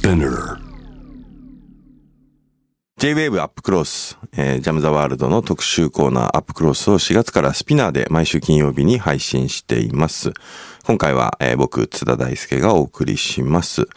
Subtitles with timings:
[0.00, 0.56] Spinner
[2.96, 10.32] J-Wave アップクロス、えー、ジャムザワールドの特集コーナーアップクロスを4月からスピナーで毎週金曜日に配信しています。
[10.86, 13.88] 今回は、えー、僕、津田大輔がお送りします。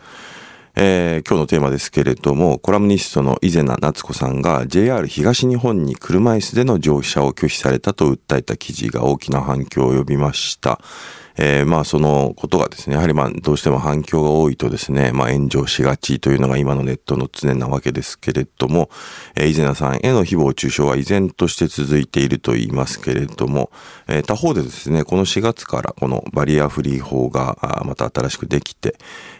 [0.76, 10.82] えー、今日のテーマですけれども、コラムニストの伊勢名夏子さんが JR 東日本に車椅子での乗車を拒否されたと訴えた記事が大きな反響を呼びました。
[11.38, 18.90] えー、まあそのことがですね、やはりまあどうしても反響が多いとですね、まあ炎上しがちというのが今のネットの常なわけですけれども、
[19.36, 23.72] えー、伊勢名さんへの誹謗中傷は依然として続いていると言いますけれども、
[24.08, 28.96] えー、他方でですね、この4月からこのバリアフリー法がまた新しくできて、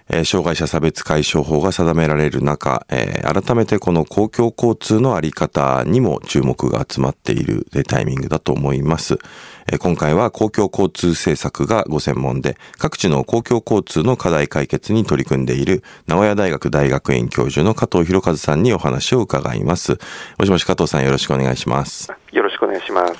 [0.10, 9.20] えー、障害者差別解消法が定められる中、えー、改めてこの公共交通のあり方にも注目が集まっているタイミングだと思います。
[9.72, 19.98] えー、今回は公共交通政策がご専門で、各地の公共交通の課題解決に取り組んでいる、名古屋大学大学院教授の加藤博和さんにお話を伺います。
[20.38, 22.12] もしもし加藤さんよろしくお願いします。
[22.32, 23.14] よろしくお願いします。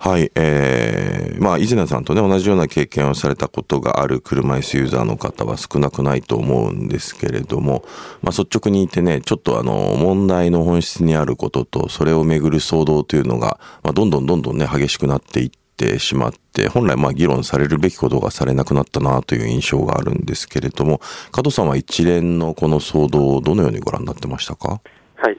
[0.00, 7.84] はい、えー、まあ、伊勢さんとね、同じような経験をされたことがある車椅子ユーザーの方は少なくないと思うんですけれども、
[8.22, 20.98] まあ、率直に言ってね、ちょっとあの、問題の本質にあることと、それをめぐる騒動というのが、まあ、どんどんどんどんね、激しくなっていっててしまって、本来まあ議論されるべきことがされなくなったなという印象があるんですけれども、
[21.30, 24.80] 加藤さんは一連のこの騒動をどのようにご覧になってましたか？
[25.16, 25.38] はい。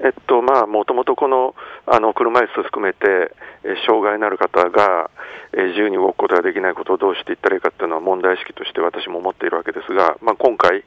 [0.00, 1.54] えっと、まあ、もともとこの、
[1.86, 3.32] あの、車椅子含めて、
[3.62, 5.10] え障害のある方が、
[5.52, 10.82] え自由に動くことができないことをどうしていったらいいかっていうのは問題意識として私も思っているわけですが、まあ、今回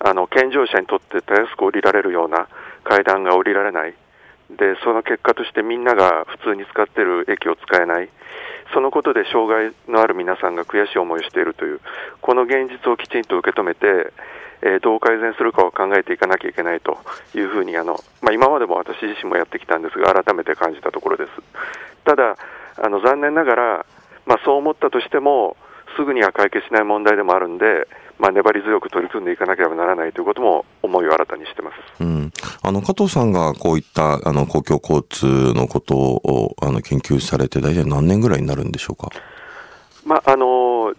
[0.00, 2.48] あの健常者にとってたやすく降りられるような
[2.82, 3.94] 階段が降りられない
[4.50, 8.08] でその結果としてみんなが普通に使っている駅を使えない。
[8.74, 11.80] そのことで障害のある皆さんが悔しい思いをしているという
[12.20, 14.12] この現実をきちんと受け止めて
[14.62, 16.98] えー、どう改善するかを考えていかなきゃいけないと
[17.34, 21.30] いうふうにあの、まあ、今までも私自身もやってきたんですが改めて感じたところです。
[22.04, 22.36] ただ
[22.82, 23.86] あの残念ながら、
[24.26, 25.56] まあ、そう思ったとしても
[25.96, 27.86] すぐには解決しない問題でもあるんで、
[28.18, 32.32] まあ、粘り強く取り組んでいかなければならないということも思いを新たにしてます、うん、
[32.62, 39.10] あの加藤さんがこういったあの公共交通のことをあの研究されて大体何年ぐらいになるんでしょうか？
[40.04, 40.94] まああの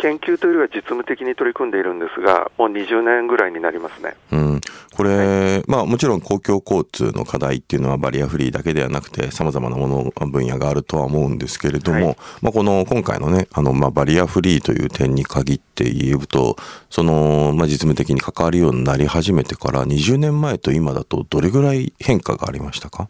[0.00, 4.14] 研究というよりは実務的に取り組んでいるんですが、もう20年ぐらいになりますね。
[4.32, 4.60] うん、
[4.96, 16.56] これ、はい、まあもちろん公共交通の課題っていうのはバリアフリーだけではなくて、さまざまなもの分野があるとは思うんですけれども、はい、まあこの今回のね、あのまあバリアフリーという点に限って言うと、
[16.88, 23.08] そのまあ実務的に関わるようになり始めてから20年前と今だとどれぐらい変化がありましたか？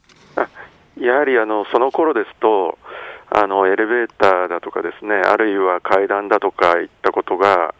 [0.97, 2.77] やはりあのその頃ですと、
[3.33, 7.75] あのエレベーターだとかですね、あるいは階段だとかいったことが、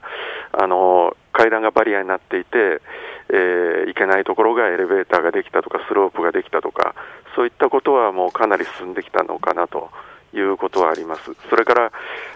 [0.53, 2.81] あの階段がバリアになっていて、
[3.29, 6.95] えー、行けないところがエレベーターができたとか、スロープができたとか、
[7.35, 9.91] そういったことはもうかなり進んできたのかなと
[10.33, 11.33] いうことはあります。
[11.49, 11.93] それから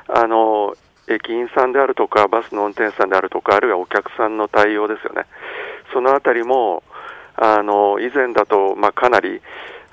[0.08, 0.74] あの
[1.08, 5.26] 駅員さんであるとか、バスの運転手さんであるとか、あるいはお客さんの対応ですよね、
[5.92, 6.82] そのあたりも
[7.36, 9.40] あの以前だと、まあ、かなり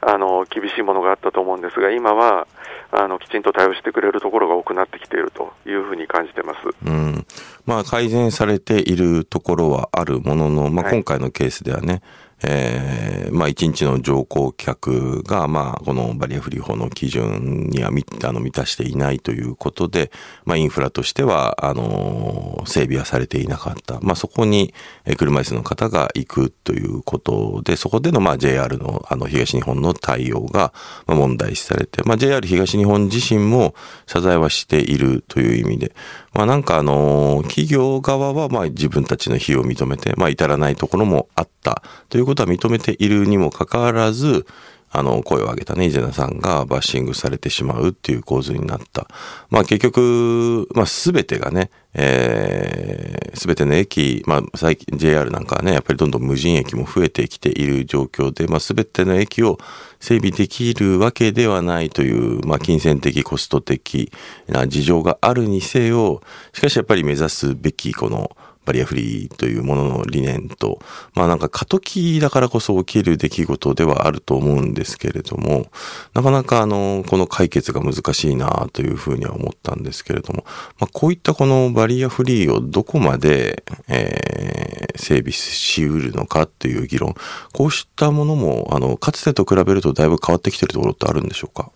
[0.01, 2.47] あの厳しいものがあったと思うんですが、今は
[2.91, 7.25] あのきちんと対応してくれるところが多くなってきているというふうに感じてます、うん。
[7.65, 12.01] まあ、改善されているところはあるものの、まあ、今回のケースではね、はい
[12.43, 20.11] えー、まあ一日の乗降客が、まあこのバリアフリー法の基準にはあの満たしていないということで、
[20.45, 23.99] まあインフラとしては、あの、整備はされていなかった。
[24.01, 24.73] まあそこに
[25.17, 30.73] 車椅子の方が行くということで、そこでのまあ JR のあの東日本の対応が
[31.07, 33.75] 問題視されて、まあ JR 東日本自身も
[34.07, 35.93] 謝罪はしているという意味で、
[36.33, 41.83] まあなんかあの、企業側はまあ自分たちの非を認めて、まあ至らないところもあった。
[42.09, 44.45] ということは認めているにもかかわらず、
[44.93, 49.07] あの、声を上げたね、イゼナさんがバッシングされてしまうっていう構図になった。
[49.49, 59.59] まあ結局、まあすべてがね、えー、すべての駅、まあ最近 JR なんかはね、やっぱりどんどん無人駅も増えてきている状況で、まあすべての駅を
[60.01, 64.11] 整備できるわけではないという、まあ金銭的、コスト的
[64.47, 66.21] な事情があるにせよ、
[66.51, 68.35] しかしやっぱり目指すべきこの、
[68.65, 70.79] バリアフリーというものの理念と、
[71.13, 75.67] まあなんか過渡期だからこそ起きる出来事ではあると思うんですけれども、
[76.13, 80.43] なかなかあの、この解決が難しいなというふうには思ったんですけれども、
[80.79, 87.15] まあこういったこのバリアフリーをどこまで、えー、整備しうるのかっていう議論、
[87.53, 91.71] こうしたものも、あの、かつてと比べるとだいぶ変わってきてるところってあるんでしょうか？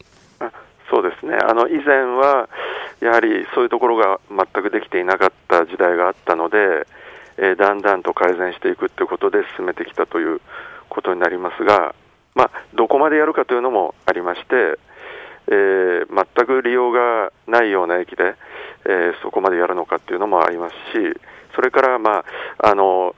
[1.40, 2.50] あの、以前は、
[3.02, 6.88] やはりそういうところが全くできていなかった時代があったので、
[7.38, 10.42] えー、だんだんと改善していくということで進めてきたという
[10.90, 11.94] ことになりますが、
[12.34, 14.80] まあ、どこまでやるかというのもありまして、
[15.48, 18.36] えー、全く利用がないような駅で、
[18.86, 21.20] えー、そこまでやるのかっていうのもありますし、
[21.56, 22.26] それから、ま
[22.58, 23.16] あ、あの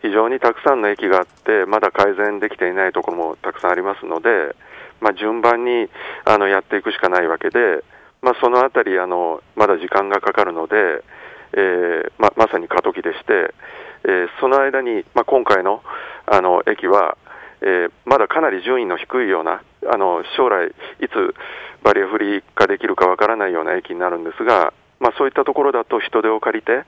[0.00, 4.54] 非常にたくさんの駅があって、まだ改善できていないところもたくさんありますので、
[5.00, 5.88] まあ、順番に
[6.24, 7.84] あのやっていくしかないわけで、
[8.22, 10.76] まあ、そのあたりあの、まだ時間がかかるので、
[11.52, 13.54] えーままさに過渡期でして、
[14.04, 15.82] えー、その間に、まあ、今回の
[16.26, 17.16] あの駅は、
[17.62, 21.34] えー、まだかなり順位の低いような、あの将来、いつ
[21.82, 26.84] バリアフリー化できるかわからないような駅になるんですが、まあ、そういったところだと人手を借りて、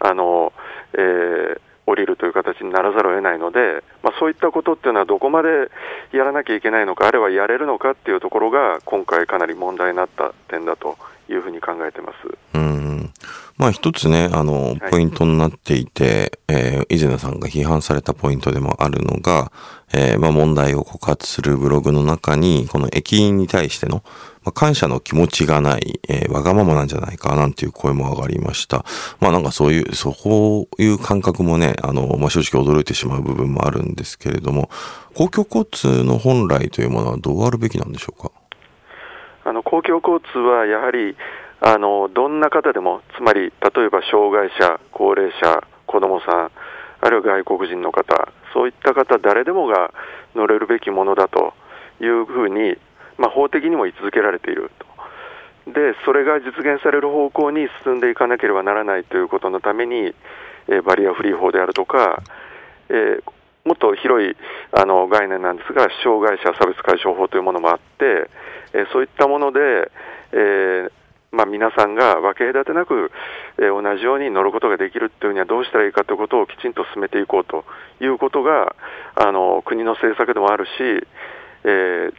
[0.00, 0.52] あの
[0.94, 5.48] えー、降りるという形にならざるを得ないので、まあ、そういったことっていうのはどこまで
[6.12, 10.96] やらなきゃいけないのか、あるいはやれるのかっていうところが、今回、かなり問題になった点だと
[11.28, 12.16] いうふうに考えてます。
[12.54, 12.78] うん
[13.58, 19.50] まあ一つね、あの、ポイントになっていて、はい、えー、伊勢名さんが批判されたポイントでもあるのが、
[19.92, 24.04] えー、まあ問題を告発するブログの中に、この駅員に対しての、
[24.48, 28.82] まあ、感謝の気持ちがない、えー、わがままなんじゃないかなんていう声も上がりました。
[29.20, 30.08] まあなんかそういう、そ
[30.78, 34.70] ういう感覚もね、あの、まあ正直驚いてしまう部分もあるんですけれども、
[35.14, 38.30] 公共交通の本来というものはどうあるべきなんでしょうか？
[39.44, 41.14] あの公共交通はやはり
[41.60, 46.50] あのどんな方でも、つまり例えば障害者、高齢者、子どもさん、
[47.02, 49.92] あるいは外国人の方、そういった方、誰でもが
[50.34, 51.52] 乗れるべきものだと
[52.00, 52.78] いうふうに、
[53.18, 55.72] まあ、法的にも位置づけられていると。
[55.72, 60.14] で、それが実現される方向に進んでいかなければならないということのために、
[60.68, 62.22] え、バリアフリー法であるとか、
[62.88, 63.22] えー、
[63.64, 64.34] もっと広い
[64.72, 68.30] あの概念なんですが、障害者差別解消法というものもあって、
[68.72, 69.90] え、そういったもので、
[70.32, 70.92] えー
[71.30, 73.10] まあ、皆さんが分け隔てなく、
[73.58, 77.64] えー、同じように乗ることができるというにはどうしたらいいかということをきちんと進めていこうと
[78.00, 78.74] いうことが
[79.14, 80.70] あの国の政策でもあるし、
[81.64, 82.14] えー、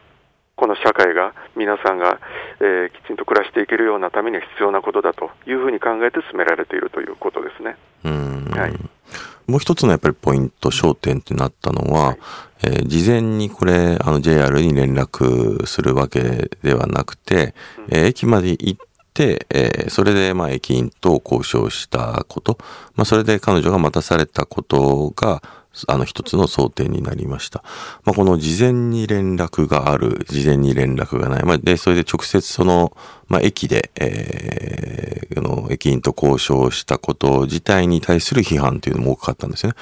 [0.59, 2.19] この社会が皆さんが、
[2.59, 7.77] えー、きちんと暮らしていけるようなためには必要なことだというふうに考えて進められているということですね。
[8.03, 8.73] はい、
[9.47, 12.17] もう一つのやっぱりポイント、焦点となったのは、はい、
[12.63, 18.77] えー、事前にこれ、あの JR に連絡するわけではなくて、うん、えー、駅まで行っ、
[19.17, 22.57] えー、それで、まあ、駅員と交渉したこと、
[22.95, 25.41] まあ、それで彼女が待たされたことが、
[25.87, 27.63] あの一つの想定になりました。
[28.03, 31.43] まあ、この事前に連絡がある、事前に連絡がない。
[31.43, 32.95] まあ、で、それで直接その、
[33.29, 39.73] まあ、駅で、えー、の駅員と交渉したこと自体に対する批判というのも多かったんですね。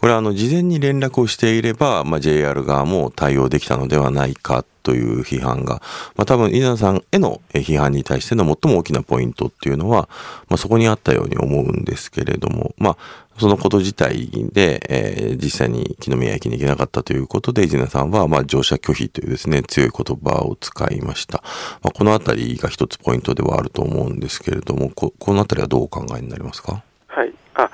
[0.00, 5.80] これはあの、事前に連絡をしていれば、まあ、JR 側も対応できたのではないかという批判が、
[6.16, 10.08] まあ、多分、稲田さんへの批判に対しての最も大きなポイントっていうのは、
[10.48, 12.96] まあ、そこにあったように思うんですけれども、まあ、
[13.38, 21.42] そのこと自体で、えー、実際に木の宮駅に行けなかったということで、伊勢さんは、まあ、乗車拒否というですね、強い言葉を使いました。
[21.82, 26.82] まあ、このあたりが一つポイントではあると思うんですけれども、ここのあたりはどうお考えになりますか？
[27.08, 27.32] はい。
[27.54, 27.70] あ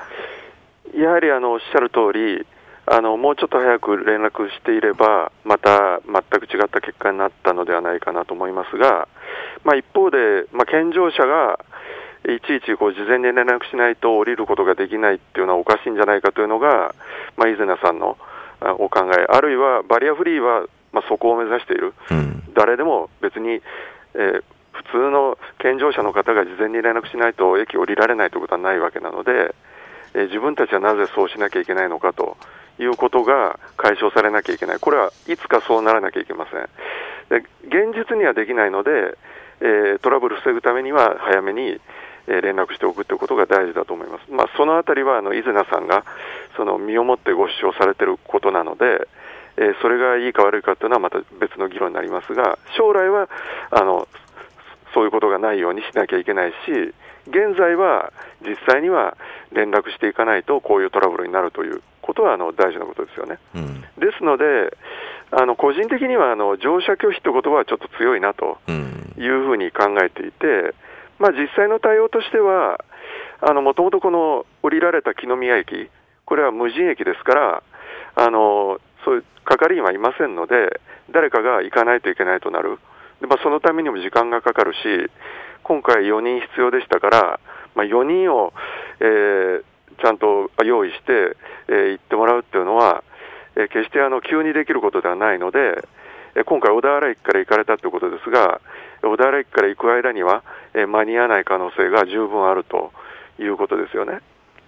[0.96, 2.46] やはりあのおっしゃる通り、
[2.86, 9.06] あのもうちょっと早く連絡していれば、また全く違った結果になったのではないかなと思いますが、
[9.64, 11.60] まあ、一方で、まあ、健常者が
[12.24, 16.94] いちいちこう事前に連絡しないと降りることができないっていうのはおかしいんじゃないかというのが、
[17.36, 18.16] まあ、伊是名さんの
[18.78, 24.42] お考え、あるいはバリアフリーは、まあ、そこを目指している、うん、誰でも別に、えー、
[24.78, 29.54] 普通の健常者の方が事前に連絡しないと駅降りられないということはないわけなので、
[30.14, 32.36] えー、自分たちはなぜそうしなきゃいけないのかと
[32.78, 37.40] いうことが解消されなきゃいけない、これはいつかそうならなきゃいけません。
[37.40, 39.18] で現実にはできないので、
[39.60, 41.80] えー、トラブル防ぐためには早めに、
[42.30, 44.30] え連絡しておくということが大事だと思います。
[44.30, 46.04] まあ、そのあたりはあの伊是名さんが
[46.58, 49.08] その身をもってご主張されていることなので、
[49.56, 53.30] えー、それがいいか悪いかというのはまた別の議論になりますが、将来は
[53.70, 54.06] あの
[54.94, 56.54] そういうことがないようにしなきゃいけないし、
[57.28, 59.16] 現在は実際には
[59.52, 63.38] 連絡していかないとこういうトラブルになるということはあの大事なことですよね。
[63.54, 64.76] うん、ですので、
[65.30, 68.58] あの個人的にはあの乗車拒否という言葉はちょっと強いなと
[69.18, 70.74] いうふうに考えていて、
[71.18, 72.80] まあ、実際の対応としては、
[73.42, 75.90] もともとこの降りられた木宮駅、
[76.24, 77.62] これは無人駅ですから、
[78.14, 80.80] あのそういう係員はいませんので、
[81.10, 82.78] 誰かが行かないといけないとなる、
[83.20, 84.78] でまあ、そのためにも時間がかかるし、
[85.62, 87.40] 今回4人必要でしたから、
[87.74, 88.52] まあ、4人を、
[89.00, 89.62] えー、
[90.00, 91.36] ちゃんと用意して、
[91.68, 93.02] えー、行ってもらうっていうのは、
[93.56, 95.84] えー、決してあの急にできることではないので、
[96.36, 98.60] えー、今回、小田原駅から行かれたということですが、
[99.02, 100.42] 小田原駅から行く間には、
[100.74, 102.92] えー、間に合わない可能性が十分あると
[103.40, 104.20] いうことですよね。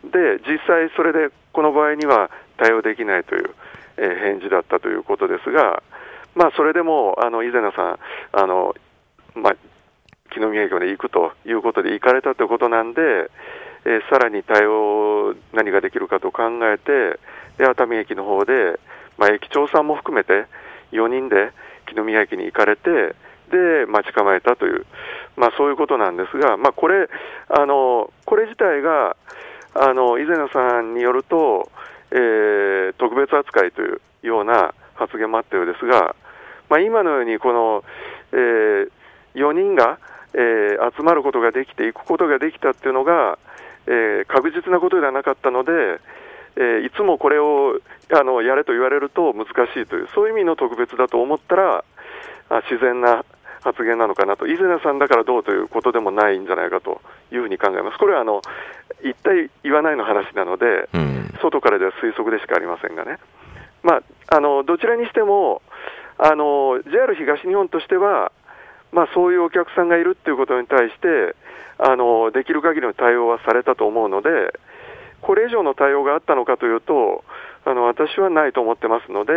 [0.04, 3.50] で実際それでこの場合には対応できないという、
[3.98, 5.82] えー、返事だったということですが、
[6.34, 7.98] まあ、それでもあの伊是名さん
[8.32, 8.74] あの、
[9.34, 9.56] まあ、
[10.32, 13.00] 木宮駅まで行くということで行かれたということなんで、
[13.84, 17.18] えー、さらに対応何ができるかと考えて
[17.58, 18.78] で熱海駅の方で、
[19.18, 20.46] まあ、駅長さんも含めて
[20.92, 21.52] 4人で
[21.86, 22.90] 木宮駅に行かれて
[23.50, 24.86] で待ち構えたという、
[25.36, 27.08] まあ、そういうことなんですが、まあ、これ
[27.48, 29.16] あのこれ自体が
[29.74, 31.70] あの伊是名さんによると、
[32.12, 36.14] えー、特別扱いというような発言もあったようですが、
[36.70, 37.84] まあ、今のようにこの、
[38.32, 38.90] えー、
[39.34, 39.98] 4人が、
[40.32, 43.38] えー、集まることができて、行くことができたっていうのが、
[43.86, 45.72] えー、確実なことではなかったので、
[46.56, 47.80] えー、いつもこれを
[48.12, 49.50] あのやれと言われると難し
[49.80, 51.84] いという、そういう意味の特別だと思ったら、
[52.48, 53.24] あ自然な
[53.62, 57.00] 発言なのかなと、伊是名さんだからどうということでもないんじゃないかと
[57.32, 57.98] いうふうに考えます。
[57.98, 58.42] これはあの
[59.02, 63.18] 一体言わないの話なので、うん、外からでは推測でしかありませんがね。
[63.82, 63.96] ま
[64.28, 65.62] あ、あのどちらにしても
[66.22, 68.30] あの JR 東日本としては、
[68.92, 71.34] まあ、そういうお客さんがいるっていうことに対して
[71.78, 74.28] あのできる限りの対応はされたと思うので
[75.22, 77.24] これ以上の対応があったのかというと
[77.64, 79.32] あの私はないと思ってますので、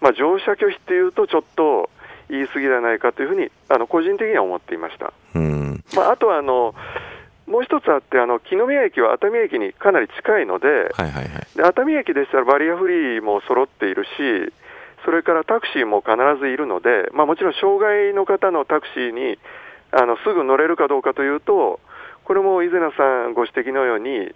[0.00, 1.88] まあ、乗車拒否っていうとちょっと
[2.28, 5.12] 言い過ぎではないかというふうにあの個人的には思っていました。
[5.34, 6.74] うんまあ、あとはあの
[7.46, 14.52] もう一つあって、あの木宮駅は熱海駅にかなり近いので、はいはいはい、で熱海駅でしたらバリアフリーも揃っているし、
[15.04, 19.38] それからタクシーも必ずいるので、まあ、もちろん障害の方のタクシーに
[19.90, 21.80] あのすぐ乗れるかどうかというと、
[22.24, 24.34] これも伊是名さんご指摘のように、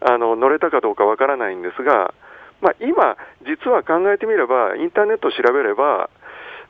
[0.00, 2.14] あの乗れたかどうかわからないんですが、
[2.60, 6.10] まあ、今、実は考えてみれば、インターネットを調べれば、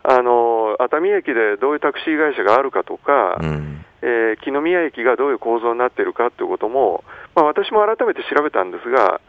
[0.05, 9.21] あの熱海駅でどういうタクシー会社があるかとか、うん、えー、木宮駅がどういう構造になっているかということも、まあ、私も改めて調べたんですが、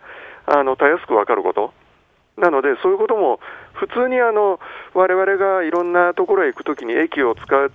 [0.46, 1.74] あのたやすく分かること、
[2.39, 3.39] なので、そういうことも
[3.74, 4.60] 普通にあの
[4.93, 7.72] 我々がいろんなところへ行くときに駅を使う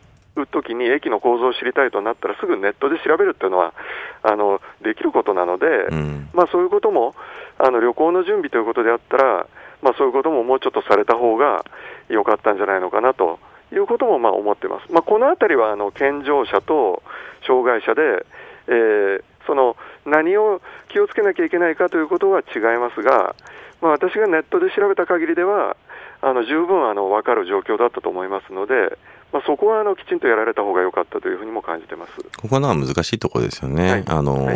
[0.47, 3.75] ときに駅の構造を知りたいとなったらすぐネットで調べるっていうのは
[4.23, 7.15] あのできることなので、うん、まあ、そういうことも
[7.59, 9.47] あの旅行の準備ということであったら、
[9.83, 11.65] まあ、そういうことももうちょっとされた方が
[12.09, 13.39] 良かったんじゃないのかなと
[13.73, 14.93] いうこともまあ思ってます。
[14.93, 17.03] まあ、このあたりはあの健常者と
[17.47, 18.27] 障害者で、
[18.67, 23.35] えー、その何を気をつけなきゃいけないかということは違いますが、
[23.81, 25.77] まあ、私がネットで調べた限りでは、
[26.23, 28.97] あの十分あの分かる状況だったと思いますので、
[29.31, 32.13] まあ、そこはあのきちんとやられた方が良かったというふうにも感じてます。
[32.41, 34.53] ここのは難しいところですよね、はい、あの、は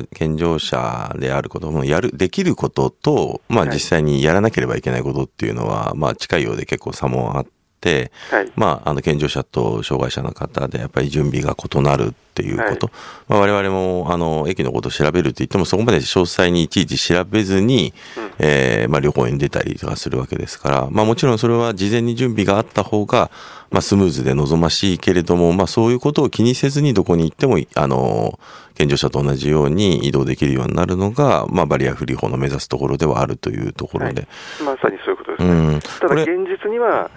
[0.00, 7.50] い、健常者であることもやるできることと、まあ、実際にやらなければいけないことっていうのは、まあ、近いようで結構差もあって。、
[7.88, 12.86] はい、まあ、あの、健常者と障害者の方でやっぱり準備が異なるっていうこと。
[12.86, 12.94] はい、
[13.28, 23.30] まあ、我々も、あの、駅のことを調べるって言っても、そこまで詳細にいちいち調べずに、うん、えー、まあ、旅行に出たりとかするわけですから、まあ、もちろんそれは事前に準備があった方が、
[23.70, 28.38] まあ、スムーズで望ましいけれども、まあ、そういうことを気にせずにどこに行っても、あの、
[28.74, 34.22] 健常者と同じように移動できるようになるのが、まあ、バリアフリー法の目指すところではあるというところで。
[34.22, 34.26] は
[34.62, 35.50] い、まさにそういうことですね。
[35.50, 37.10] うん、ただ、現実には、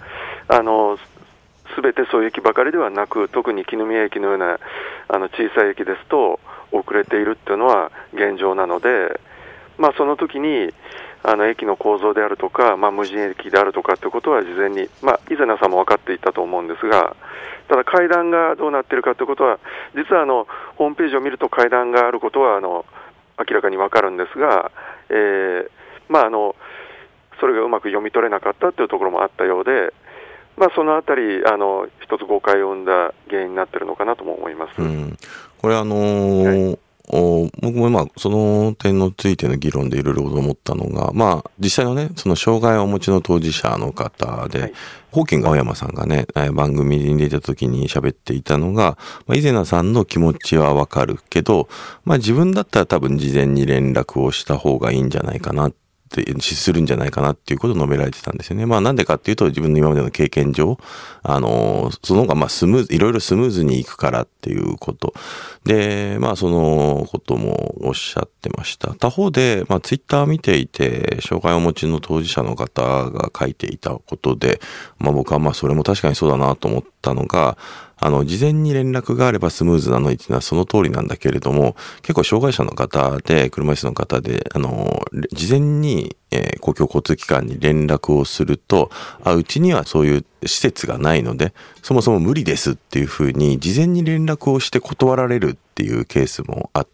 [0.48, 0.98] あの、
[1.74, 4.58] すべてそういう駅ばかりではなく、特に絹宮駅のような
[5.08, 6.40] あの小さい駅ですと、
[6.74, 9.20] 遅れているっていうのは現状なので、
[9.78, 10.72] まあ、その時に
[11.22, 17.16] あの駅の構造であるとか、まあ、無人駅であるとかということは事前に、まあ、伊是名さんも分かっていたと思うんですが、
[17.68, 19.58] ただ階段がどうなっているかということは、
[19.94, 20.46] 実はあの
[20.76, 22.84] ホームページを見ると階段があることはあの
[23.38, 24.70] 明らかに分かるんですが、
[25.08, 25.70] えー
[26.08, 26.54] まあ、あの
[27.40, 29.94] それがうまく読み取れなかったというところもあったようで、
[30.56, 34.80] まあ、そのあたり、あの一つ誤解を生んだ原因になっているのかなとも思います。
[34.80, 35.16] うん、
[35.60, 36.78] これあのーはい。
[37.08, 44.72] お僕もまあその点についての議論でいろいろ思ったのが、まあ実際のね、その障害をお持ちの当事者の方で、はい、
[45.12, 48.96] ホーキング青山さんがね、番組に出た時に喋っていたのが、
[49.26, 51.68] まあ、伊是名さんの気持ちはわかるけど、
[52.04, 55.83] まあ自分だったら多分事前に連絡をした方がいいんじゃないかなっって
[56.40, 58.66] するんじゃないかなっていうことを述べられてたんですよね。
[58.66, 60.78] まあなんでかっていうと自分の今までの経験上、
[61.22, 65.14] あの、その方がまあスムーズ、いろいろスムーズにいくからっていうこと。
[65.64, 68.94] で、まあそのこともおっしゃってました。
[68.94, 74.60] 他方で、まあツイッター見ていて、障害をお持ちの当事者の方が書いていたことで、
[74.98, 77.56] まあ僕はまあそれも確かにそうだなと思ったのが、
[78.04, 88.90] あの、事前に連絡があればスムーズなのにっていうのはその通りなんだけれども、結構障害者の方で、車椅子の方で、あの、事前に、えー、公共交通機関に連絡をすると、
[89.22, 96.93] あ、うちにはそういう施設がないので、そもそも無理ですっていうふうに、事前に連絡をして断られるっていうケースもあって、、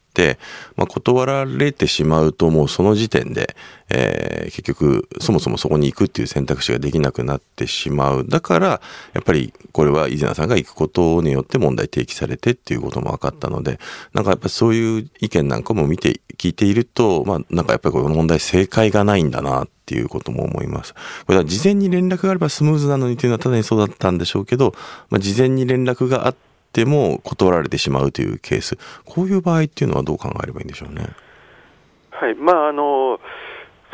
[0.77, 3.57] まあ、断られてしまうともうその時点で、
[3.89, 8.81] えー、結局そもそもそこに行くっていう選択肢ができなくなってしまうだから
[9.13, 13.79] やっぱりこれは伊勢さんが行くことによって問題提起されてっていうことも分かったので
[14.13, 20.95] なんかやっぱそういう意見なんかも見て聞いているとまあなんかやっぱりこの問題正解がないんだなっていうことも思います。
[21.27, 24.73] これは事前に連絡があればスムーズなのにというのはただにそうだったんでしょうけど、
[25.09, 26.50] まあ、事前に連絡があって
[26.85, 31.09] も断られてしまうというケース、こういう場合っていうのはどう考えればいいんでしょうね？
[32.11, 33.19] はい、まああの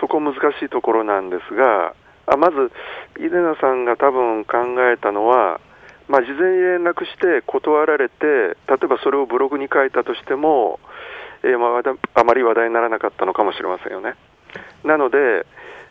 [0.01, 1.95] そこ難しいところなんですが、
[2.27, 2.73] あまず、
[3.19, 4.59] イデナさんが多分考
[4.93, 5.61] えたのは、
[6.09, 10.79] まあ、事前に連絡して断られて、例えばそれをブログに書いたとしても、
[11.43, 14.15] えー、まあ、あまり話題にならなかったのかもしれませんよね。
[14.85, 15.47] なので、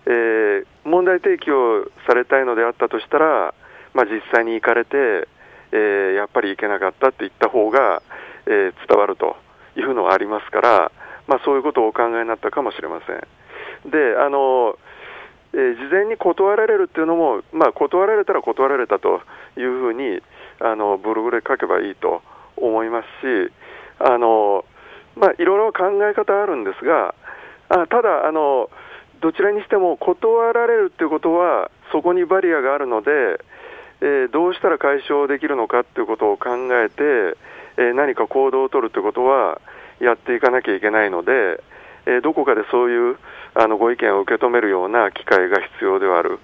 [0.06, 3.54] えー、問題提起をされたいのであったとしたら、
[3.94, 5.28] まあ、実際に行かれて、
[5.76, 8.02] えー、やっぱり行けなかったって言った方が、
[8.46, 9.36] えー、伝わると
[9.76, 10.92] いうのはありますから、
[11.28, 13.92] まあ、そういうことをお考えになったかもしれません。
[13.92, 14.78] であの
[15.54, 19.22] えー、事前に断られるっていうのも、まあ、断られたら断られたと
[19.56, 20.20] いうふうに
[20.60, 22.22] あのブログで書けばいいと
[22.58, 23.54] 思いますし、
[24.00, 24.66] あの
[25.16, 27.16] まあ、いろいろ考え方あるんですが、
[27.70, 28.70] あただあの、
[29.22, 33.40] どちらにしても断られるっていうことは、そこにバリアがあるので、
[34.06, 37.36] えー、どうしたら解消できるのかということを考えて、
[37.78, 39.60] えー、何か行動を取るということは
[40.00, 41.32] やっていかなきゃいけないので、
[42.06, 43.18] えー、どこかでそういう
[43.56, 46.38] あのご意見を受け止めるような機会が必要ではある。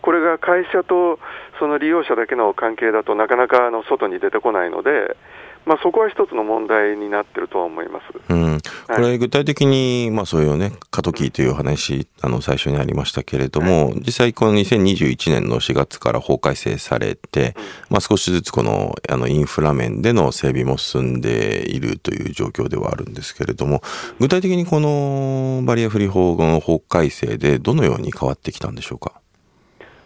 [0.00, 1.18] これが会社と
[1.60, 5.16] その利用者だけの関係だとなかなかあの外に出てこないので、
[5.64, 8.04] まあ、そこは一つの問題になってるとは思います。
[8.28, 8.58] うん。
[8.88, 23.82] これ具体的に、まあそういうね、過渡期という話、あの最初にありましたけれども、はい、実際この2021年の4月から法改正されて、うん、まあ少しずつこの、あのインフラ面での整備も進んでいるという状況ではあるんですけれども、
[24.18, 29.12] 具体的にこのバリアフリー法の法改正でどのように変わってきたんでしょうか？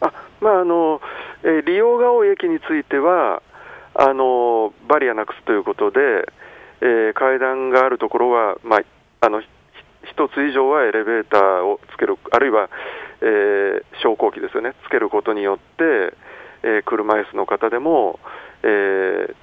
[0.00, 1.00] あ、まああの、
[1.44, 3.42] え利用が多い駅については、
[3.98, 6.00] あのバリアなくすということで、
[6.80, 8.80] えー、階段があるところは、まあ、
[9.20, 9.44] あの1
[10.32, 12.68] つ以上はエレベーターをつける、あるいは、
[13.20, 16.16] えー、昇降機ですよね、つけることによって、
[16.62, 18.20] えー、車椅子の方でも、
[18.62, 19.34] えー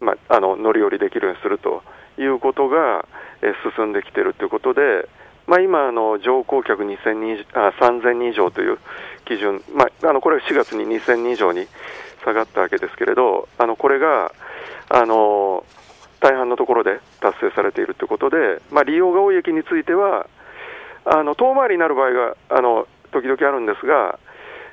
[0.00, 1.82] まあ、あの乗り降りできるようにすると
[2.18, 3.06] いうことが、
[3.42, 5.08] えー、進んできているということで、
[5.50, 8.78] まあ、今あの、乗降客2000人あ3000人以上という
[9.24, 11.66] 基準、まあ、あのこれは4月に2000人以上に
[12.24, 14.32] 下がったわけですけれど、あのこれが
[14.88, 15.64] あの
[16.20, 20.28] 大半のところで達成されているということで、まあ、利用が多い駅については、
[21.04, 24.20] あの遠回りになる場合があの時々あるんですが、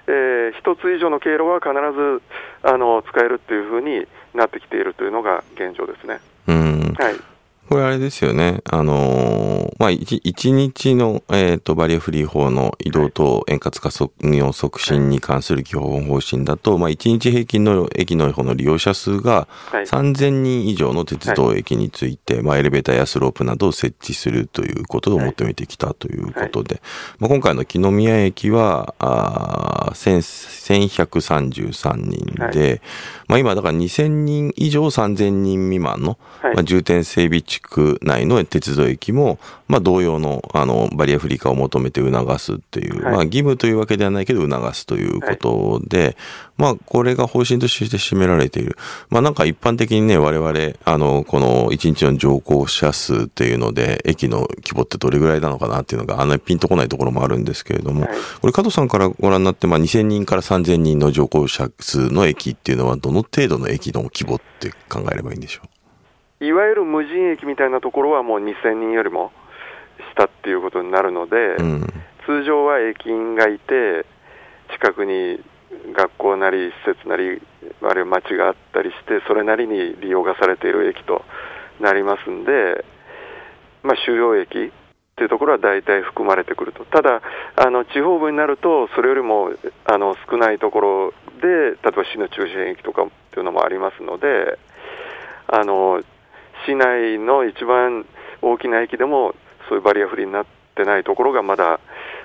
[0.05, 2.21] えー、1つ以上の経路は必ず
[2.61, 6.19] あの使えるというふうになってきているというのが現状ですね。
[6.47, 6.93] うん。
[6.99, 7.36] はい
[7.69, 8.61] これあれですよね。
[8.65, 14.13] あのー、まあ、一日の、えっ、ー、と、バリアフリー法の移動と円滑化促
[14.53, 26.17] 促進に関する基本方針だと、まあ、一日平均の駅の方の利用者数が3000人以上の鉄道駅について、まあ、エレベーターやスロープなどを設置するということを求めてきたとい。
[26.17, 26.81] うことで、
[27.19, 32.81] まあ、今回の木の宮駅は、あ1133人で、
[33.27, 46.15] まあ、今だから2000人以上3000人未満の、まあ、重点整備地区内の鉄道駅も、まあ、同様のあのバリアフリー化を求めて促すっていう、はい、まあ、義務というわけではないけど促すということで、はい、
[46.57, 48.77] まあ、これが方針として占められている。
[49.09, 65.76] まあ、なんか一般的にね、我々、あの、この1日の乗降者数っていうので、駅の規模ってどれぐらいなのかなっていうのが、あんなにピンとこないところもあるんですけれども、はい、これ加藤さんからご覧になって、まあ、2000人から3000人の乗降者数の駅っていうのは、どの程度の駅の規模って考えればいいんでしょう？
[66.39, 69.31] いわゆる無人駅みたいなところはもう2000人よりも
[70.13, 71.81] 下っていうことになるので、うん、
[72.25, 74.05] 通常は駅員がいて、
[74.71, 75.39] 近くに
[75.95, 77.41] 学校なり施設なり、
[77.81, 81.25] あるいは町があったりして、それなりに利用がされている駅と
[81.79, 82.85] なりますんで、
[83.81, 84.71] まあ、収容駅っ
[85.15, 87.21] ていうところは大体含まれてくると、ただ、
[87.55, 89.51] あの地方部になると、それよりも
[89.85, 94.59] あの少ないところで、例えば市の中心駅とかっていうのもありますので、
[95.47, 96.03] あの
[96.65, 98.05] 市内の一番
[98.41, 99.35] 大きな駅でも
[99.69, 101.79] そういうバリアフリーになってないところがまだ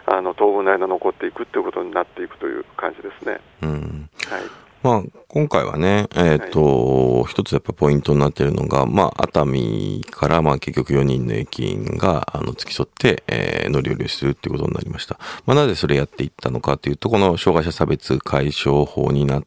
[0.06, 3.40] あの当分の間残っていくということになっていくという感じですね。
[3.62, 15.20] うんはいまあ、今回はね、えっ、ー、と、はい、一つやっぱポイントになっているのが、まあ、熱海から、まあ、結局4人の駅員が、あの、付き添って、えー、乗り降りするっていうことになりました。
[15.46, 19.44] まあ、なぜそれやっていったのかというと、この障害者差別解消法になっ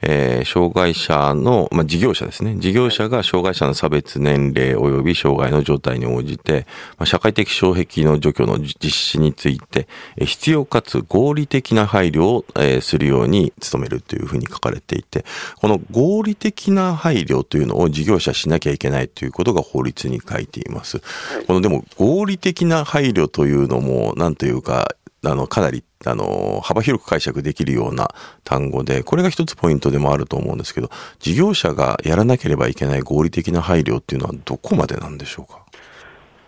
[0.00, 2.56] えー、障害者の、まあ、事業者ですね。
[2.58, 6.66] 事業者が障害者の差別年齢及び障害の状態に応じて、
[6.98, 9.88] まあ、社会的障壁の除去の実施について、
[10.24, 15.24] 必要かつ合理的な配慮を、えー、するように努めるというふうに書かれていて、
[15.56, 21.00] この合理的な配慮というのを事業者しなきゃいけないということが法律に書いています。
[21.46, 24.88] このでも合理的な配慮というのも、なんというか、
[25.24, 28.08] あの、かなり、あの、幅広く解釈できるような
[28.44, 35.64] 単語で、これが一つポイントでもあると思うんですけど、事業者がやらなければいけない合理的な配慮っていうのはどこまでなんでしょうか？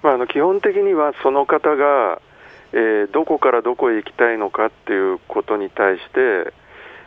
[0.03, 2.23] まあ、あの基本的にはその方が、
[2.73, 6.55] えー、どこからどこへ行きたいのかっていうことに対して、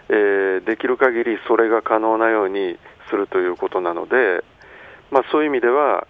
[0.10, 2.78] えー、できる限りそれが可能なように
[3.10, 4.44] するということなので、
[5.10, 6.08] まあ、そういう意味では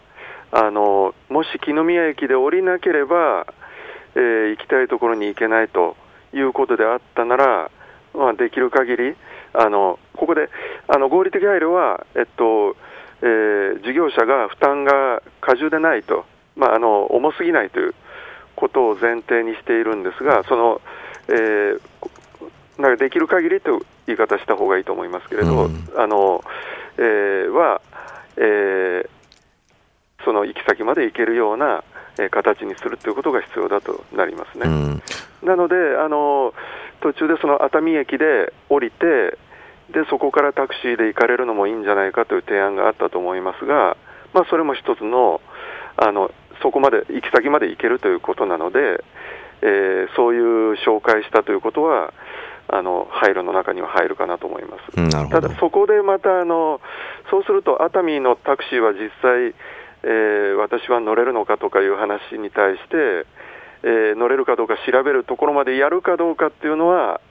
[0.51, 3.45] あのもし木宮駅で降りなければ
[4.15, 5.95] えー、行きたいところに行けないと
[6.33, 7.71] いうことであったなら、
[8.13, 9.15] まあ、できる限り
[9.53, 10.49] あのここで
[10.87, 12.75] あの合理的配慮は、えっと
[13.21, 17.95] えー、事業者が負担が過重でないと、まあ、あの重すぎないという
[18.55, 20.81] ことを前提にしているんですが、その
[21.27, 21.79] えー、
[22.77, 26.43] なんかできる限りという言い方した方がいいと思いますけれど、うん、あの
[26.97, 27.81] えー、は、
[28.37, 29.09] えー、
[30.23, 31.83] その行き先まで行けるような
[32.19, 34.65] え形にするということが必要だとなりますね。
[34.65, 35.01] うん、
[35.47, 36.53] なのであの、
[37.01, 39.37] 途中でその熱海駅で降りて
[39.91, 43.97] で、そこからタクシーで行かれるのもいいんじゃないかという提案があったと思いますが、
[44.33, 45.41] まあ、それも一つの
[45.97, 49.03] あの、そこまで、行き先まで行けるということなので、
[49.61, 52.13] えー、そういう紹介したということは、
[52.69, 55.29] あの配慮の中には入るかなと思います。
[55.29, 56.81] ただ、そこでまたあの、
[57.29, 59.53] そうすると熱海のタクシーは実際、えー、
[60.83, 63.25] 私は乗れるのかとかいう話に対して、
[63.83, 67.21] えー、乗れるかどうか調べるところまでやるかどうかっていうのは、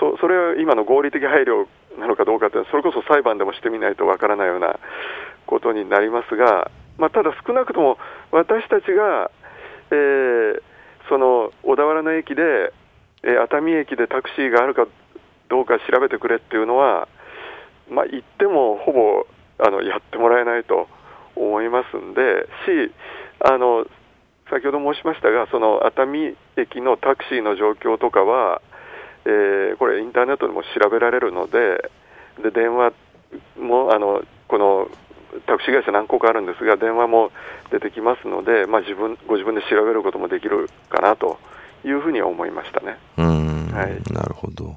[0.00, 1.66] そそれは今の合理的配慮
[1.98, 4.80] なのかどうかってそれこそ裁判でもしてみないとわからないような
[5.46, 7.98] ことになりますが、まあ、ただ少なくとも
[8.32, 9.30] 私たちが、
[9.90, 10.62] えー、
[11.08, 12.72] その小田原の駅で、
[13.22, 14.86] えー、熱海駅でタクシーがあるか
[15.48, 17.06] どうか調べてくれっていうのは、
[17.90, 19.26] まあ、言ってもほぼ
[19.58, 20.88] あのやってもらえないと。
[21.36, 22.92] 思いますんで、し、
[23.40, 23.86] あの
[24.50, 28.60] 先ほど申しましたが、その熱海駅のタクシーの状況とかは、
[29.24, 31.90] えー、これ、インターネットでも調べられるので、
[32.42, 32.92] で電話
[33.58, 34.88] もあのこの
[35.46, 37.30] タクシー会社何個かあるんですが、電話も
[37.70, 41.38] 出てきますので、まあ、自分ご自分で調べることもできるかなと
[41.84, 42.98] いうふうには思いましたね。
[43.16, 44.76] うん、はい、なるほど。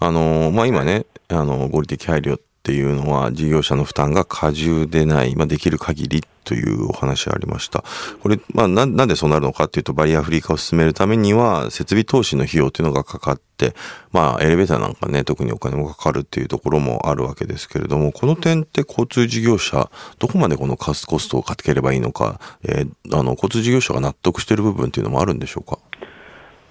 [0.00, 7.84] あのまあ、今ね、あの合理的配慮っていうのは事業者の負担が過重でない、まあ、できる限りというお話ありました。
[8.22, 13.74] これ、まあな、なんでそうなるのかっていうと、バリアフリー化を進めるためには、設備投資の費用というのがかかって、
[14.12, 25.78] まあ、エレベーターなんかね、特にお金もかかるっていうところもあるわけですけれども、この点って交通事業者、どこまでこのカスコストをかければいいのか、えー、あの、交通事業者が納得している部分っていうのもあるんでしょうか？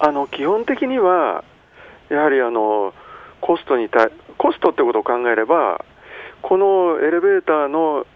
[0.00, 1.44] あの、基本的には、
[2.10, 2.92] やはりあの、
[3.40, 5.84] コストに対、コストってことを考えれば、
[6.42, 8.06] このエレベーターの、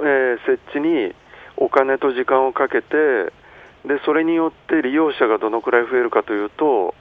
[0.00, 1.14] えー、設置に
[1.56, 3.32] お金と時間をかけて
[3.84, 6.94] で、それによって利用者がどのくらい増えるかというと、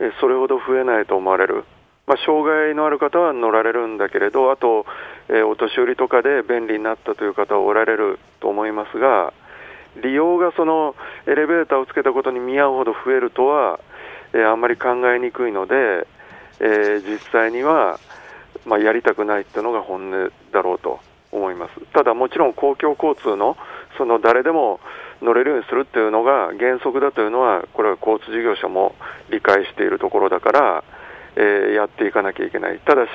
[0.00, 1.64] えー、それほど増えないと思われる、
[2.06, 4.86] まあ、障害のある方は乗られるんだけれど、あと、
[5.28, 9.32] えー、お年寄りとかで便利になったという方はおられると思いますが、
[10.02, 10.94] 利用がその
[11.26, 13.78] エレベーターをつけたことに見合うほど増えるとは、
[14.32, 16.06] えー、あんまり考えにくいので、
[16.60, 17.98] えー、実際には、
[18.66, 21.00] まあ、やりたくないっていうのが本音だろうと
[21.32, 21.80] 思います。
[21.92, 23.56] ただもちろん公共交通の
[23.96, 24.80] その誰でも
[25.22, 28.94] 乗れるようにするっていうのが原則だというのは、これは交通事業者も
[29.30, 30.84] 理解しているところだから、
[31.36, 32.78] えー、やっていかなきゃいけない。
[32.78, 33.10] ただし、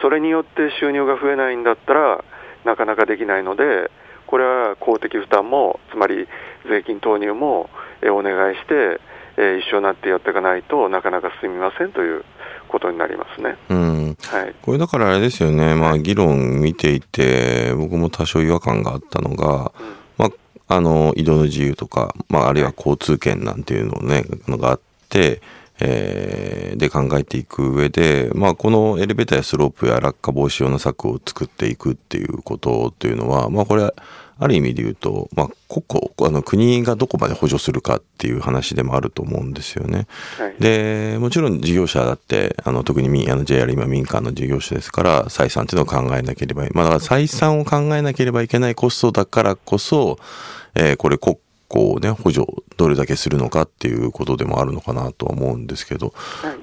[0.00, 2.24] それによって収入が増えないんだったら、
[2.64, 3.90] なかなかできないので、
[4.26, 6.28] これは公的負担も、つまり
[6.68, 7.70] 税金投入も、
[8.02, 9.00] えお願いして、
[9.38, 12.24] え一緒になってやっていかないとなかなか進みませんという
[12.68, 13.56] ことになりますね。
[13.68, 14.16] うん。
[14.20, 14.54] はい。
[14.60, 15.76] これだからあれですよね。
[15.76, 25.40] まあ議論見ていて、僕も多少違和感があったのが、うん、まあ、あの、移動の自由とか、まああるいは交通権なんていうのね、のがあって、
[25.80, 33.92] えー、で考えていく上で、まあ、このエレベーターやスロープや落下防止用の策を作っていくっていうことっていうのは、まあ、これ
[34.40, 40.06] ある意味で言うと、まあ、国あの国がどこまで補助するかっていう話でもあると思うんですよね。
[40.38, 50.20] はい、で、もちろん事業者だって、あの特に民あの JR 今民間の事業者ですから、採算っていうのを考えなければいまあ、だから採算を考えなければいけないコストだからこそ、
[50.76, 51.36] えー、これ国
[51.70, 56.14] 交ね、補助どれだけするのかっていうことでもあるのかなとは思うんですけど、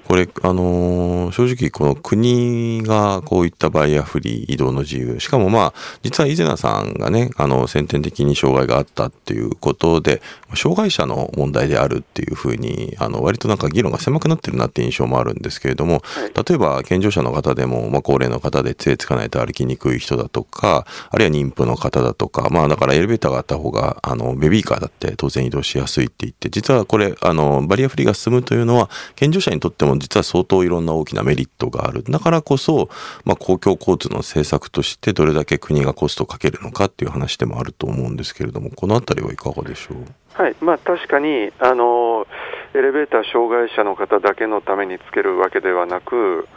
[0.08, 10.22] これ、あのー、正直この国がこういったバイヤーフリー移動の自由、しかもまあ、実は伊勢名さんがね、あの、先天的に障害があったっていうことで、
[10.56, 16.02] 障害者の問題であるっていうふうに、あの、割となんか議論が狭くなってるなって印象もあるんですけれども、
[16.34, 32.04] 例えば健常者の方でも、まあ、高齢の方で杖つかないと歩きにくい人だとか、あるいは妊婦の方だとか、まあだからエレベーターがあった方が、あの、ベビーカーだって当然移動しやすいって言って、実はこれ、あの、バリアフリーが進むというのは、健常者にとっても実は相当いろんな大きなメリットがある。
[32.04, 32.90] だからこそ、
[33.26, 39.98] まあ公共交通の政策としてどれだけ国がコストをかけるのかっていう話でもあると思うんですけれども、このあたりはいかがでしょう？
[40.42, 42.28] はいまあ、確かにあの
[42.74, 46.48] エレベーター障害者の方だけのためにつけるわけではなく、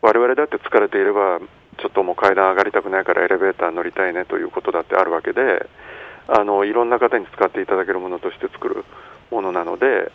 [0.00, 1.38] 我々だって疲れていれば、
[1.78, 5.68] ちょっともう階段上がりたくないからエレベーター乗りたいねということだってあるわけで、
[6.28, 8.84] あのいろんな方に使っていただけるものとして作る
[9.30, 10.10] ものなので、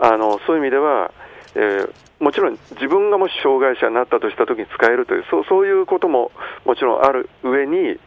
[0.00, 1.12] あのそういう意味では、
[1.54, 6.30] えー、もちろん自分がもし障害者になったとしたときに使えるというそう、そういうことも
[6.64, 7.98] もちろんある上に、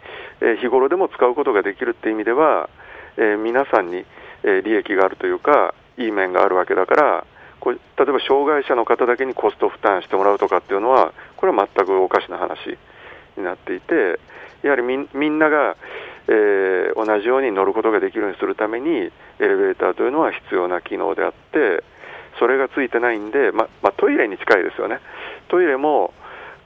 [0.42, 2.70] えー、日頃でも使うことができるっていう意味では、
[3.18, 4.06] えー、皆さんに、
[4.44, 7.26] え利益があるというか、いい面があるわけだから、
[7.70, 12.76] 例えば障害者の方だけにコスト負担してもらうとかっていうのは、これは全くおかしな話
[13.38, 14.20] になっていて、
[14.64, 15.76] やはりみんなが、
[16.28, 21.84] えー、同じように乗ることができるようにするために、エレベーターというのは必要な機能であって、
[22.40, 25.00] それがついてないんで、ままあ、トイレに近いですよね、
[25.50, 26.14] トイレも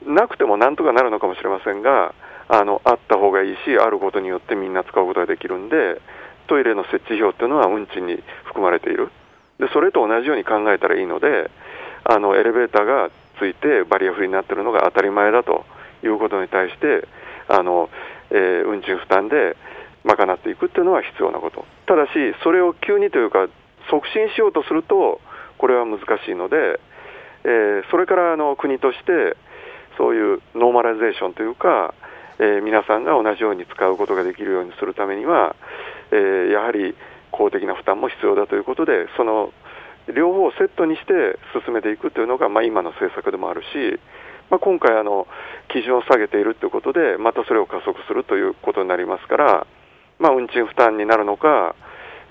[0.04, 2.14] なくてもなんとかなるのかもしれませんが、
[2.48, 6.00] あのあった方がいいし、あることによってみんな使うことができるんで、
[6.46, 9.10] トイレの設置費用っていうのは運賃に含まれている。
[9.58, 11.50] でそれと同じように考えたらいいので
[12.04, 15.64] あのエレベーターがついてバリアフリーになっているのが当たり前だと
[16.04, 17.08] いうことに対して
[17.48, 17.88] あの、
[18.30, 19.56] えー、運賃負担で
[20.04, 21.64] 賄っていくっていうのは必要なこと。
[21.86, 22.10] ただし
[22.42, 23.48] それを急にというか
[23.90, 25.20] 促進しようとすると
[25.58, 26.80] これは難しいので、
[27.44, 29.36] えー、それからあの国として
[29.96, 31.94] そういうノーマライゼーションというか、
[32.38, 35.56] えー、皆さんが同じように使うことができるようにするためには、
[36.10, 36.94] えー、やはり
[37.30, 39.52] 公的な負担も必要だということで、その
[40.14, 43.98] 両方をセットにして進めていくというのが、まあ、今の政策でもあるし、
[44.50, 45.26] まあ、今回あの、
[45.68, 49.66] 基準を下げているということで、またそれを加速するということになりますから、
[50.18, 51.74] まあ、運賃負担になるのか、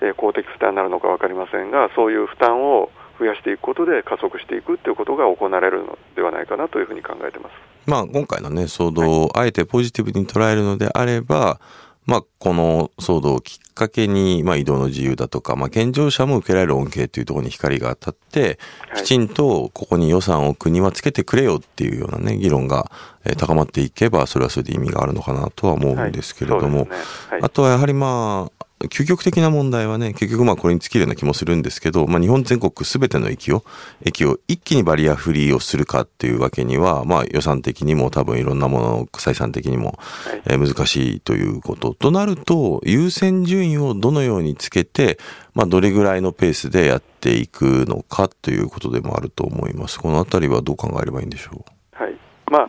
[0.00, 7.52] えー、公的負担になるのか分かりませんが、そういう負担を増やしていくことで加速していくということが行われるのではないかなというふうに考えてます。
[7.86, 11.60] まあ、今回のね、騒動をあえてポジティブに捉えるのであれば、
[12.06, 18.58] まあ、この騒動をきっかけに、まあ、移動の自由だとか、まあ、健常者も受けられる恩恵というところに光が当たって、
[18.96, 22.90] きちんとここに予算を国はつけてくれよっていうようなね、議論が
[23.36, 26.96] 高まっていけば、それはそれで意味があるのかなとは思うんですけれども、はいね。
[27.30, 33.64] はい、あとはやはりまあ、究極的な問題はね、結局まあこれに尽きるような気もするんですけど、まあ日本全国すべての駅を、
[34.04, 39.98] 駅を一気にバリアフリーをするかっていうわけには、まあ予算的にも多分いろんなもの、採算的にも、
[40.46, 41.94] え難しいということ。
[41.94, 45.18] となると、優先順位をどのようにつけて、
[45.54, 49.98] まあどれぐらいのペースでやっていくのかということでもあると思います。
[50.00, 51.64] このあたりはどう考えればいいんでしょ
[52.00, 52.02] う？
[52.02, 52.16] はい。
[52.50, 52.68] まあ、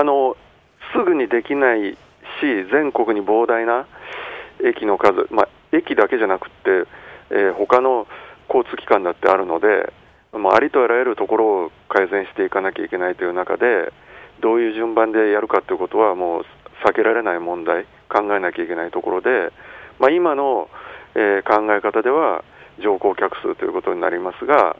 [0.00, 0.36] あの、
[0.94, 1.96] すぐにできないし、
[2.72, 3.86] 全国に膨大な
[4.64, 6.86] 駅の数、まあ、駅だけじゃなくて、
[7.30, 8.06] えー、他の
[8.48, 9.92] 交通機関だってあるので、
[10.32, 13.92] まあ、ありとあらゆるところを改善していかなきゃいけないという中で、
[14.40, 16.44] どういう順番でやるかということは、もう
[16.86, 19.52] 避けられない問題、考えなきゃいけないところで、
[19.98, 20.68] まあ、今の、
[21.14, 22.44] えー、考え方では、
[22.80, 24.76] 乗降客数ということになりますが、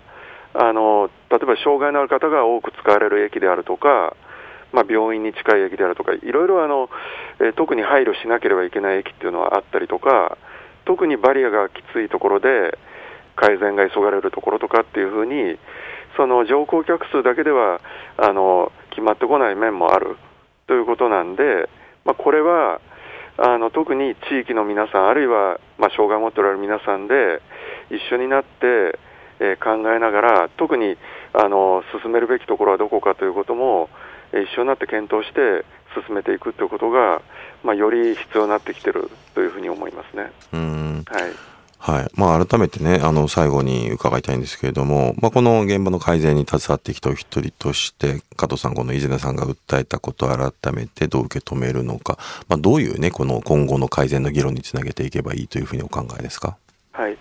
[0.55, 4.16] あの例えば障害のある方が多く使われる駅であるとか、
[4.72, 6.90] まあ、病院に近い駅であるとか、いろいろあの、
[7.40, 10.37] えー、特に配慮しなければいけない駅っていうのはあったりとか、
[10.88, 12.79] 特にバリアがきついところで
[13.37, 15.59] 改善が急がれるところとかっていうふうに、
[16.16, 17.83] その乗降客数だけでは
[18.16, 20.16] あの決まってこない面もある。
[20.66, 21.68] ということなんで、
[22.05, 22.81] まあ、これは
[23.37, 27.42] あの特に地域の皆さん、あるいは、まあ、障害を持っておられる皆さんで
[27.90, 28.98] 一緒になって、
[29.40, 30.96] えー、考えながら、特に
[31.35, 33.90] あの進めるべきところはどこかということも、
[34.33, 35.64] 一緒になって検討して
[36.07, 37.22] 進めていくということが、
[37.62, 40.31] まあ、より必要になってきてるというふうに思いますね。
[40.53, 41.05] うん。
[41.07, 41.22] はい。
[41.81, 42.11] はい。
[42.14, 56.57] まあ、改めてね、あの最後に伺いたいんですけれども、まあ、この現場の改善に携わってきたお一人として、加藤さん、この伊勢さんが訴えたことを改めてどう受け止めるのか、まあ、どういうね、この今後の改善の議論につなげていけばいいというふうにお考えですか？
[56.92, 57.16] はい。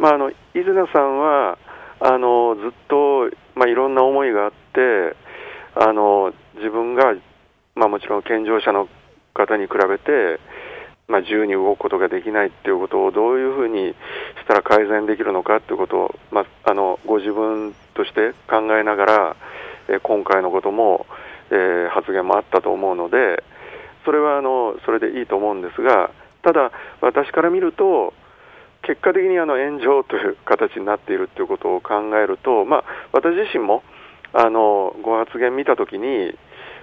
[0.00, 1.58] まあ、あの伊勢さんは
[2.00, 5.16] あのずっと、まあ、いろんな思いがあって、
[5.76, 7.14] あの自分が、
[7.74, 8.88] まあ、もちろん健常者の
[9.34, 10.40] 方に比べて、
[11.08, 13.96] まあ、自由に動くことができないっていうことをどういうふうにし
[14.46, 19.36] たら改善できるのかということを、まあ、あのご自分として考えながら、
[19.88, 21.06] え今回のことも、
[21.50, 23.42] えー、発言もあったと思うので、
[24.04, 26.10] それはあのそれでいいと思うんですが、
[26.42, 28.14] ただ、私から見ると、
[28.82, 33.84] 結果的にあの炎上という形になっているということを考えると、まあ、私自身も
[34.32, 36.34] あのご発言見たときに、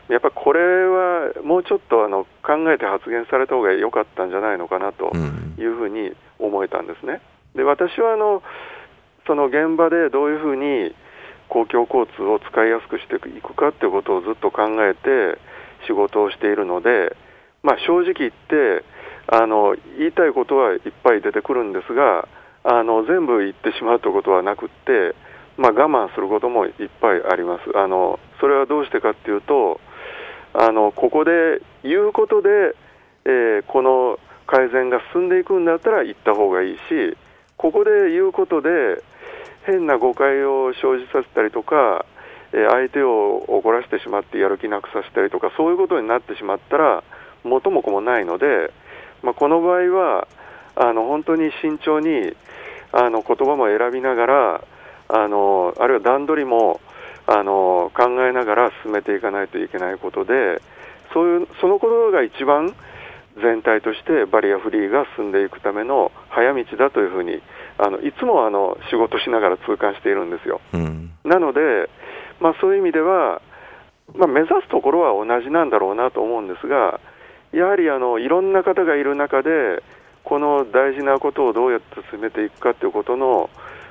[0.10, 5.16] やっぱこれはもうちょっとあの考えて発言された方が良かったんじゃないのかなと
[5.58, 7.22] いうふうに思えたんですね。
[7.56, 8.42] で私はあの
[9.28, 10.96] その現場でどういうふうに
[11.48, 15.40] 公共交通を使いやすくしていくかということをずっと考えて
[15.86, 17.16] 仕事をしているので、
[17.62, 18.84] まあ、正直言って
[19.28, 22.28] あの言いたいことはいっぱい出てくるんですが
[22.64, 25.16] あの全部言ってしまうということはなくって、
[25.58, 29.80] まあ、我慢することもいっぱいありますあのそれはどうしてかっていうと
[30.60, 32.50] あのここで言うことで、
[33.24, 37.18] えー、この改善が進んでいくんだったら言った方がいいし
[37.56, 38.70] ここで言うことで
[39.64, 42.06] 変な誤解を生じさせたりとか、
[42.52, 47.04] えー、相手を怒らせてしまってやる気なくさせたりとかそういうことになってしまったら
[47.46, 48.74] 元も子もないので、
[49.24, 50.28] まあ、この場合は
[50.76, 52.36] あの本当に慎重に
[52.92, 54.64] あの言葉も選びながら
[55.08, 56.82] あのあるいは段取りも
[57.32, 60.62] あの考えながら進めていかないといけないことで
[61.14, 62.74] そういうそのことが一番
[63.36, 67.40] 全体としてバリアフリーが進んでいくための早道だというふうに
[67.78, 70.60] あのいつもあの仕事しながら痛感しているんですよ。
[70.74, 71.90] うん、なので、
[72.42, 73.42] まあ、そういう意味では、
[74.16, 77.00] まあ、目指すところは同じなんだろうなと思うんですが
[77.54, 79.84] やはりあのいろんな方がいる中で
[80.24, 83.50] この大事なことをどうやって進めていくかということの、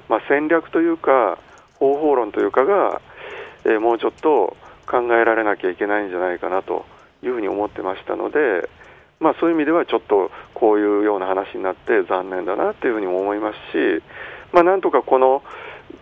[0.09, 1.39] まあ、戦略というか
[1.79, 3.01] 方法論というかが
[3.65, 6.87] え、もうちょっと考えられなきゃいけないんじゃないかなと
[7.23, 8.69] いうふうに思ってましたので、
[9.21, 14.03] まあ、そういう意味ではちょっとこういうような話になって残念だなというふうにも思いますし、
[14.53, 15.43] まあ、なんとかこの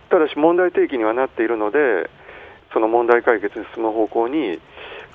[0.09, 2.09] ただし問題提起にはなっているので
[2.73, 4.59] その問題解決に進む方向に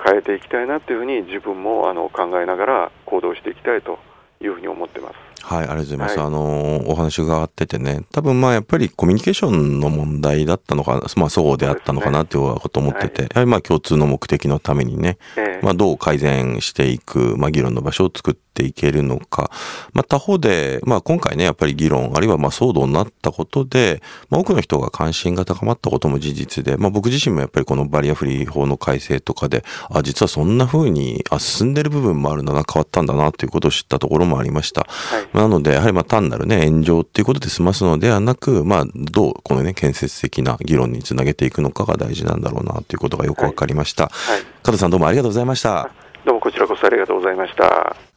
[0.04, 3.98] 変えていきたいなというふうに自分もあの考えながら行動していきたいと
[4.40, 5.31] いうふうに思ってます。
[5.42, 6.18] はい、ありがとうございます。
[6.18, 19.50] はい、あの、お話伺っててね、多分まあやっぱりコミュニケーションの問題だったのか、まあそうであったのかなっていうことを思ってて、ねはい、やはりまあ共通の目的のためにね、えー、まあどう改善していく、まあ議論の場所を作っていけるのか、
[19.92, 34.86] まあ他方で、まあ今回ね、やっぱり議論、あるいはまあ騒動になったことで、まあ多くの人が関心が高まったことも事実で、まあ僕自身もやっぱりこのバリアフリー法の改正とかで、あ、実はそんな風に、あ、進んでる部分もあるんだな、変わったんだなということを知ったところもありました。
[34.88, 44.08] はい、なので、やはりまあ単なるね、炎上っていうことで済ますのではなく、まあ、どうこのね、建設的な議論につなげていくのかが大事なんだろうなということがよくわかりました。
[44.08, 44.40] はい。
[44.62, 45.90] 加藤さんどうもありがとうございました。
[46.24, 48.11] どうもこちらこそありがとうございました。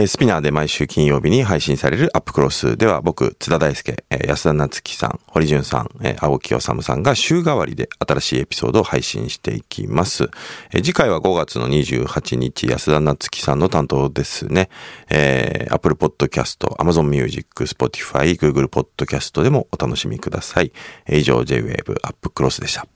[0.00, 10.30] えスピナーで毎週金曜日に配信されるアップクロスでは僕、津田大介、え安田夏樹さん、堀潤さん、え青木治さんが週替わりで新しいエピソードを配信していきます。
[10.72, 14.70] え次回は5月の28日、安田夏樹さんの担当ですね。
[15.10, 20.70] えー、Apple Podcast、Amazon Music、Spotify、Google Podcast でもお楽しみください。
[21.08, 22.86] 以上、J-Wave アップクロスでした。